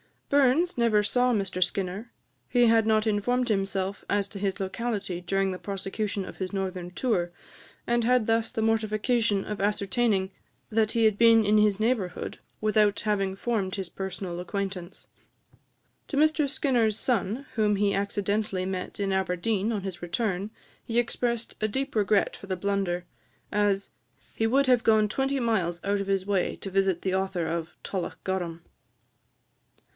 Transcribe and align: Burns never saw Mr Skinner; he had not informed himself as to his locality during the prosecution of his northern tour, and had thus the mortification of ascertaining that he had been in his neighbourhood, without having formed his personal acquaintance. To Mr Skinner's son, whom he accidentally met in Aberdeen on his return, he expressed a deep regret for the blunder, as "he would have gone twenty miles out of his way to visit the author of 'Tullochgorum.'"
Burns 0.29 0.77
never 0.79 1.03
saw 1.03 1.31
Mr 1.33 1.61
Skinner; 1.63 2.11
he 2.49 2.65
had 2.67 2.87
not 2.87 3.05
informed 3.05 3.49
himself 3.49 4.03
as 4.09 4.29
to 4.29 4.39
his 4.39 4.59
locality 4.61 5.19
during 5.21 5.51
the 5.51 5.59
prosecution 5.59 6.25
of 6.25 6.37
his 6.37 6.53
northern 6.53 6.89
tour, 6.89 7.31
and 7.85 8.03
had 8.05 8.25
thus 8.25 8.51
the 8.51 8.61
mortification 8.63 9.43
of 9.43 9.59
ascertaining 9.61 10.31
that 10.69 10.93
he 10.93 11.03
had 11.03 11.17
been 11.17 11.45
in 11.45 11.57
his 11.59 11.79
neighbourhood, 11.79 12.39
without 12.61 13.01
having 13.01 13.35
formed 13.35 13.75
his 13.75 13.89
personal 13.89 14.39
acquaintance. 14.39 15.07
To 16.07 16.17
Mr 16.17 16.49
Skinner's 16.49 16.97
son, 16.97 17.45
whom 17.55 17.75
he 17.75 17.93
accidentally 17.93 18.65
met 18.65 18.99
in 19.01 19.11
Aberdeen 19.11 19.71
on 19.71 19.81
his 19.83 20.01
return, 20.01 20.49
he 20.83 20.97
expressed 20.97 21.55
a 21.61 21.67
deep 21.67 21.93
regret 21.93 22.37
for 22.37 22.47
the 22.47 22.57
blunder, 22.57 23.05
as 23.51 23.91
"he 24.33 24.47
would 24.47 24.65
have 24.65 24.81
gone 24.83 25.09
twenty 25.09 25.39
miles 25.39 25.79
out 25.83 26.01
of 26.01 26.07
his 26.07 26.25
way 26.25 26.55
to 26.55 26.71
visit 26.71 27.01
the 27.03 27.13
author 27.13 27.45
of 27.45 27.69
'Tullochgorum.'" 27.83 28.61